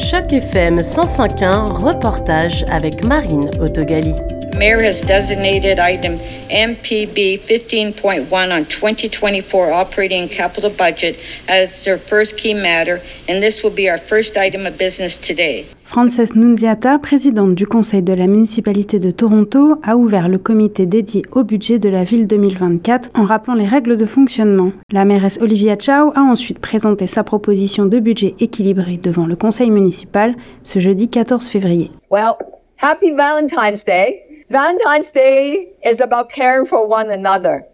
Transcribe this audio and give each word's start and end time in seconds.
Choc 0.00 0.32
FM 0.32 0.80
105.1, 0.80 1.84
reportage 1.84 2.64
avec 2.68 3.04
Marine 3.04 3.50
Autogali. 3.60 4.14
Mayor 4.56 4.82
has 4.82 5.02
designated 5.02 5.78
item 5.78 6.18
MPB 6.48 7.38
15.1 7.38 8.50
on 8.50 8.64
2024 8.64 9.72
operating 9.72 10.26
capital 10.26 10.70
budget 10.70 11.18
as 11.48 11.84
their 11.84 11.98
first 11.98 12.38
key 12.38 12.54
matter, 12.54 13.00
and 13.28 13.42
this 13.42 13.62
will 13.62 13.70
be 13.70 13.90
our 13.90 13.98
first 13.98 14.36
item 14.38 14.66
of 14.66 14.78
business 14.78 15.18
today. 15.18 15.66
Frances 15.90 16.36
Nunziata, 16.36 17.00
présidente 17.00 17.56
du 17.56 17.66
conseil 17.66 18.00
de 18.00 18.12
la 18.12 18.28
municipalité 18.28 19.00
de 19.00 19.10
Toronto, 19.10 19.74
a 19.82 19.96
ouvert 19.96 20.28
le 20.28 20.38
comité 20.38 20.86
dédié 20.86 21.22
au 21.32 21.42
budget 21.42 21.80
de 21.80 21.88
la 21.88 22.04
ville 22.04 22.28
2024 22.28 23.10
en 23.12 23.24
rappelant 23.24 23.54
les 23.54 23.66
règles 23.66 23.96
de 23.96 24.04
fonctionnement. 24.04 24.70
La 24.92 25.04
mairesse 25.04 25.40
Olivia 25.42 25.76
Chow 25.76 26.12
a 26.14 26.20
ensuite 26.20 26.60
présenté 26.60 27.08
sa 27.08 27.24
proposition 27.24 27.86
de 27.86 27.98
budget 27.98 28.36
équilibré 28.38 28.98
devant 29.02 29.26
le 29.26 29.34
conseil 29.34 29.70
municipal 29.70 30.36
ce 30.62 30.78
jeudi 30.78 31.08
14 31.08 31.48
février. 31.48 31.90
Well, 32.08 32.36
happy 32.80 33.10
Valentine's 33.10 33.84
Day. 33.84 34.22
Valentine's 34.48 35.12
Day 35.12 35.72
is 35.84 36.00
about 36.00 36.28
caring 36.32 36.66
for 36.66 36.88
one 36.88 37.10
another. 37.10 37.64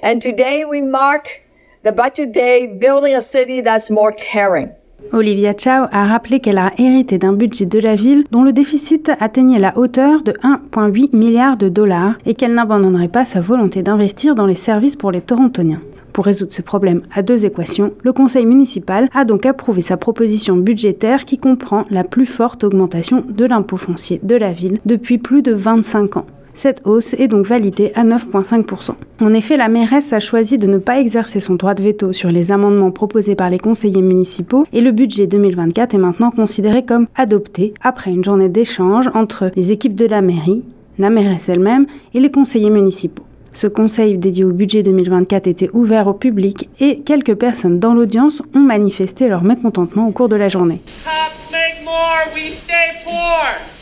And 0.00 0.20
today 0.20 0.64
we 0.64 0.80
mark 0.80 1.42
the 1.82 1.90
budget 1.90 2.32
day 2.32 2.68
building 2.68 3.16
a 3.16 3.20
city 3.20 3.62
that's 3.62 3.90
more 3.90 4.12
caring. 4.12 4.70
Olivia 5.12 5.52
Chow 5.56 5.86
a 5.92 6.06
rappelé 6.06 6.40
qu'elle 6.40 6.58
a 6.58 6.72
hérité 6.78 7.18
d'un 7.18 7.32
budget 7.32 7.66
de 7.66 7.78
la 7.78 7.94
ville 7.94 8.24
dont 8.30 8.42
le 8.42 8.52
déficit 8.52 9.10
atteignait 9.20 9.58
la 9.58 9.76
hauteur 9.78 10.22
de 10.22 10.32
1,8 10.32 11.16
milliard 11.16 11.56
de 11.56 11.68
dollars 11.68 12.14
et 12.26 12.34
qu'elle 12.34 12.54
n'abandonnerait 12.54 13.08
pas 13.08 13.24
sa 13.24 13.40
volonté 13.40 13.82
d'investir 13.82 14.34
dans 14.34 14.46
les 14.46 14.54
services 14.54 14.96
pour 14.96 15.12
les 15.12 15.20
Torontoniens. 15.20 15.82
Pour 16.12 16.26
résoudre 16.26 16.52
ce 16.52 16.62
problème 16.62 17.02
à 17.12 17.22
deux 17.22 17.44
équations, 17.44 17.92
le 18.02 18.12
conseil 18.12 18.46
municipal 18.46 19.08
a 19.14 19.24
donc 19.24 19.46
approuvé 19.46 19.82
sa 19.82 19.96
proposition 19.96 20.56
budgétaire 20.56 21.24
qui 21.24 21.38
comprend 21.38 21.86
la 21.90 22.04
plus 22.04 22.26
forte 22.26 22.62
augmentation 22.62 23.24
de 23.28 23.44
l'impôt 23.44 23.76
foncier 23.76 24.20
de 24.22 24.36
la 24.36 24.52
ville 24.52 24.78
depuis 24.86 25.18
plus 25.18 25.42
de 25.42 25.52
25 25.52 26.16
ans. 26.16 26.26
Cette 26.54 26.82
hausse 26.84 27.14
est 27.14 27.26
donc 27.26 27.46
validée 27.46 27.90
à 27.96 28.04
9,5%. 28.04 28.92
En 29.20 29.34
effet, 29.34 29.56
la 29.56 29.68
mairesse 29.68 30.12
a 30.12 30.20
choisi 30.20 30.56
de 30.56 30.68
ne 30.68 30.78
pas 30.78 31.00
exercer 31.00 31.40
son 31.40 31.54
droit 31.54 31.74
de 31.74 31.82
veto 31.82 32.12
sur 32.12 32.30
les 32.30 32.52
amendements 32.52 32.92
proposés 32.92 33.34
par 33.34 33.50
les 33.50 33.58
conseillers 33.58 34.02
municipaux 34.02 34.64
et 34.72 34.80
le 34.80 34.92
budget 34.92 35.26
2024 35.26 35.94
est 35.94 35.98
maintenant 35.98 36.30
considéré 36.30 36.84
comme 36.84 37.08
adopté 37.16 37.74
après 37.82 38.12
une 38.12 38.24
journée 38.24 38.48
d'échange 38.48 39.10
entre 39.14 39.50
les 39.56 39.72
équipes 39.72 39.96
de 39.96 40.06
la 40.06 40.22
mairie, 40.22 40.62
la 40.98 41.10
mairesse 41.10 41.48
elle-même 41.48 41.86
et 42.14 42.20
les 42.20 42.30
conseillers 42.30 42.70
municipaux. 42.70 43.24
Ce 43.52 43.66
conseil 43.66 44.18
dédié 44.18 44.44
au 44.44 44.52
budget 44.52 44.82
2024 44.82 45.46
était 45.46 45.70
ouvert 45.72 46.06
au 46.08 46.14
public 46.14 46.68
et 46.80 47.00
quelques 47.00 47.34
personnes 47.34 47.78
dans 47.78 47.94
l'audience 47.94 48.42
ont 48.54 48.60
manifesté 48.60 49.28
leur 49.28 49.42
mécontentement 49.42 50.08
au 50.08 50.10
cours 50.12 50.28
de 50.28 50.36
la 50.36 50.48
journée. 50.48 50.80
Cops 51.04 51.50
make 51.52 51.84
more, 51.84 52.34
we 52.34 52.50
stay 52.50 52.74
poor. 53.04 53.73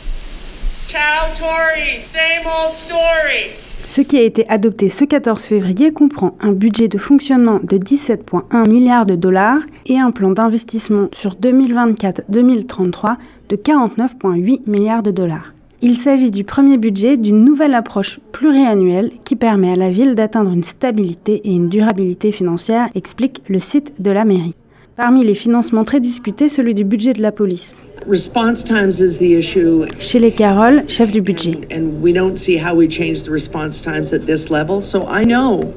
Ciao 0.93 1.33
Tory, 1.33 1.97
same 1.97 2.45
old 2.45 2.75
story. 2.75 3.49
Ce 3.83 4.01
qui 4.01 4.15
a 4.15 4.21
été 4.21 4.47
adopté 4.47 4.89
ce 4.89 5.03
14 5.03 5.41
février 5.41 5.91
comprend 5.91 6.35
un 6.39 6.51
budget 6.51 6.87
de 6.87 6.99
fonctionnement 6.99 7.59
de 7.63 7.79
17,1 7.79 8.69
milliards 8.69 9.07
de 9.07 9.15
dollars 9.15 9.61
et 9.87 9.97
un 9.97 10.11
plan 10.11 10.29
d'investissement 10.29 11.07
sur 11.11 11.33
2024-2033 11.33 13.15
de 13.49 13.55
49,8 13.55 14.69
milliards 14.69 15.01
de 15.01 15.09
dollars. 15.09 15.55
Il 15.81 15.97
s'agit 15.97 16.29
du 16.29 16.43
premier 16.43 16.77
budget 16.77 17.17
d'une 17.17 17.43
nouvelle 17.43 17.73
approche 17.73 18.19
pluriannuelle 18.31 19.13
qui 19.23 19.35
permet 19.35 19.71
à 19.71 19.75
la 19.75 19.89
ville 19.89 20.13
d'atteindre 20.13 20.51
une 20.51 20.63
stabilité 20.63 21.41
et 21.43 21.53
une 21.53 21.69
durabilité 21.69 22.31
financière, 22.31 22.89
explique 22.93 23.41
le 23.47 23.57
site 23.57 23.93
de 23.97 24.11
la 24.11 24.25
mairie. 24.25 24.53
Parmi 24.95 25.25
les 25.25 25.33
financements 25.33 25.85
très 25.85 25.99
discutés, 25.99 26.49
celui 26.49 26.75
du 26.75 26.83
budget 26.83 27.13
de 27.13 27.21
la 27.23 27.31
police. 27.31 27.83
Response 28.05 28.63
times 28.63 28.99
is 28.99 29.19
the 29.19 29.33
issue. 29.35 29.85
Chez 29.99 30.19
les 30.19 30.31
Carroll, 30.31 30.83
chef 30.87 31.11
du 31.11 31.21
budget. 31.21 31.71
And 31.71 32.01
we 32.01 32.11
don't 32.11 32.37
see 32.37 32.57
how 32.57 32.75
we 32.75 32.87
change 32.87 33.23
the 33.23 33.31
response 33.31 33.81
times 33.81 34.13
at 34.13 34.25
this 34.25 34.49
level. 34.49 34.81
So 34.81 35.05
I 35.07 35.23
know 35.23 35.73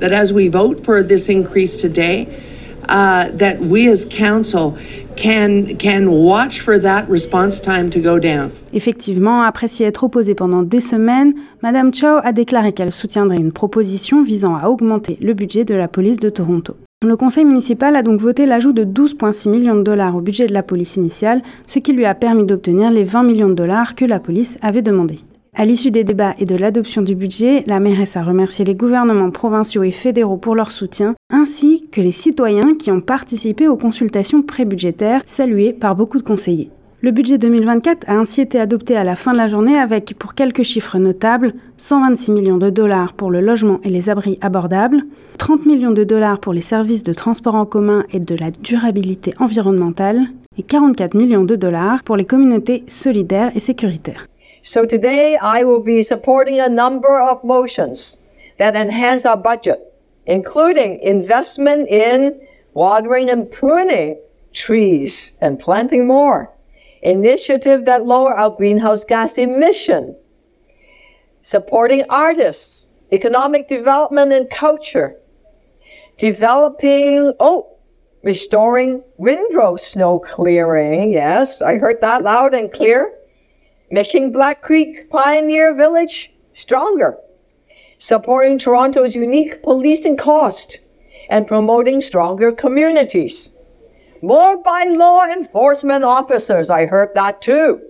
that 0.00 0.12
as 0.12 0.32
we 0.32 0.48
vote 0.48 0.84
for 0.84 1.02
this 1.02 1.28
increase 1.28 1.76
today, 1.80 2.28
uh, 2.88 3.30
that 3.32 3.60
we 3.60 3.88
as 3.88 4.04
council 4.04 4.76
can, 5.16 5.76
can 5.78 6.10
watch 6.10 6.60
for 6.60 6.78
that 6.78 7.08
response 7.08 7.60
time 7.60 7.90
to 7.90 8.00
go 8.00 8.18
down. 8.18 8.50
Effectivement, 8.72 9.42
après 9.42 9.68
s'y 9.68 9.84
être 9.84 10.04
opposée 10.04 10.34
pendant 10.34 10.62
des 10.62 10.80
semaines, 10.80 11.34
Madame 11.62 11.92
Chow 11.92 12.20
a 12.22 12.32
déclaré 12.32 12.72
qu'elle 12.72 12.92
soutiendrait 12.92 13.38
une 13.38 13.52
proposition 13.52 14.22
visant 14.22 14.54
à 14.54 14.68
augmenter 14.68 15.18
le 15.20 15.34
budget 15.34 15.64
de 15.64 15.74
la 15.74 15.88
police 15.88 16.18
de 16.18 16.30
Toronto. 16.30 16.76
Le 17.06 17.16
conseil 17.16 17.44
municipal 17.44 17.94
a 17.94 18.02
donc 18.02 18.18
voté 18.18 18.44
l'ajout 18.44 18.72
de 18.72 18.82
12,6 18.82 19.48
millions 19.48 19.76
de 19.76 19.84
dollars 19.84 20.16
au 20.16 20.20
budget 20.20 20.48
de 20.48 20.52
la 20.52 20.64
police 20.64 20.96
initiale, 20.96 21.42
ce 21.68 21.78
qui 21.78 21.92
lui 21.92 22.04
a 22.04 22.14
permis 22.16 22.44
d'obtenir 22.44 22.90
les 22.90 23.04
20 23.04 23.22
millions 23.22 23.48
de 23.48 23.54
dollars 23.54 23.94
que 23.94 24.04
la 24.04 24.18
police 24.18 24.58
avait 24.62 24.82
demandé. 24.82 25.20
À 25.54 25.64
l'issue 25.64 25.92
des 25.92 26.02
débats 26.02 26.34
et 26.40 26.44
de 26.44 26.56
l'adoption 26.56 27.00
du 27.00 27.14
budget, 27.14 27.62
la 27.68 27.78
mairesse 27.78 28.16
a 28.16 28.24
remercié 28.24 28.64
les 28.64 28.74
gouvernements 28.74 29.30
provinciaux 29.30 29.84
et 29.84 29.92
fédéraux 29.92 30.38
pour 30.38 30.56
leur 30.56 30.72
soutien, 30.72 31.14
ainsi 31.30 31.86
que 31.92 32.00
les 32.00 32.10
citoyens 32.10 32.74
qui 32.74 32.90
ont 32.90 33.00
participé 33.00 33.68
aux 33.68 33.76
consultations 33.76 34.42
prébudgétaires, 34.42 35.22
saluées 35.24 35.72
par 35.72 35.94
beaucoup 35.94 36.18
de 36.18 36.24
conseillers. 36.24 36.72
Le 37.00 37.12
budget 37.12 37.38
2024 37.38 38.08
a 38.08 38.14
ainsi 38.14 38.40
été 38.40 38.58
adopté 38.58 38.96
à 38.96 39.04
la 39.04 39.14
fin 39.14 39.30
de 39.32 39.36
la 39.36 39.46
journée 39.46 39.78
avec, 39.78 40.16
pour 40.18 40.34
quelques 40.34 40.64
chiffres 40.64 40.98
notables, 40.98 41.54
126 41.76 42.32
millions 42.32 42.56
de 42.56 42.70
dollars 42.70 43.12
pour 43.12 43.30
le 43.30 43.40
logement 43.40 43.78
et 43.84 43.88
les 43.88 44.10
abris 44.10 44.36
abordables, 44.40 45.02
30 45.38 45.64
millions 45.64 45.92
de 45.92 46.02
dollars 46.02 46.40
pour 46.40 46.52
les 46.52 46.60
services 46.60 47.04
de 47.04 47.12
transport 47.12 47.54
en 47.54 47.66
commun 47.66 48.04
et 48.12 48.18
de 48.18 48.34
la 48.34 48.50
durabilité 48.50 49.32
environnementale, 49.38 50.24
et 50.58 50.64
44 50.64 51.14
millions 51.14 51.44
de 51.44 51.54
dollars 51.54 52.02
pour 52.02 52.16
les 52.16 52.24
communautés 52.24 52.82
solidaires 52.88 53.52
et 53.54 53.60
sécuritaires. 53.60 54.26
So 54.64 54.84
today 54.84 55.38
I 55.40 55.62
will 55.62 55.84
be 55.84 56.02
supporting 56.02 56.58
a 56.58 56.68
number 56.68 57.22
of 57.30 57.44
motions 57.44 58.20
that 58.58 58.72
enhance 58.74 59.24
our 59.24 59.40
budget, 59.40 59.78
including 60.26 60.98
investment 61.04 61.86
in 61.88 62.32
watering 62.74 63.30
and 63.30 63.44
pruning 63.44 64.16
trees 64.52 65.38
and 65.40 65.58
planting 65.58 66.08
more. 66.08 66.48
Initiative 67.02 67.84
that 67.84 68.06
lower 68.06 68.34
our 68.34 68.50
greenhouse 68.50 69.04
gas 69.04 69.38
emission, 69.38 70.16
supporting 71.42 72.04
artists, 72.08 72.86
economic 73.12 73.68
development 73.68 74.32
and 74.32 74.50
culture, 74.50 75.16
developing, 76.16 77.32
oh, 77.40 77.76
restoring 78.22 79.02
windrow 79.16 79.76
snow 79.76 80.18
clearing. 80.18 81.12
Yes, 81.12 81.62
I 81.62 81.76
heard 81.78 82.00
that 82.00 82.22
loud 82.22 82.54
and 82.54 82.72
clear. 82.72 83.14
Making 83.90 84.32
Black 84.32 84.60
Creek 84.60 85.08
Pioneer 85.08 85.74
Village 85.74 86.30
stronger, 86.52 87.16
supporting 87.96 88.58
Toronto's 88.58 89.14
unique 89.14 89.62
policing 89.62 90.18
cost, 90.18 90.80
and 91.30 91.46
promoting 91.46 92.00
stronger 92.00 92.52
communities. 92.52 93.56
More 94.22 94.56
by 94.56 94.84
law 94.96 95.24
enforcement 95.26 96.02
officers. 96.04 96.70
I 96.70 96.86
heard 96.86 97.14
that 97.14 97.40
too. 97.40 97.80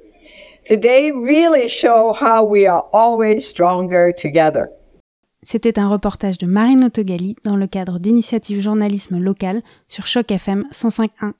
Today 0.66 1.10
really 1.10 1.66
show 1.68 2.12
how 2.12 2.44
we 2.44 2.66
are 2.66 2.84
always 2.92 3.48
stronger 3.48 4.12
together. 4.12 4.68
C'était 5.42 5.78
un 5.78 5.88
reportage 5.88 6.36
de 6.36 6.46
Marine 6.46 6.84
Autogali 6.84 7.36
dans 7.44 7.56
le 7.56 7.66
cadre 7.66 7.98
d'initiatives 7.98 8.60
journalisme 8.60 9.18
local 9.18 9.62
sur 9.88 10.06
Choc 10.06 10.30
FM 10.30 10.66
105.1. 10.72 11.32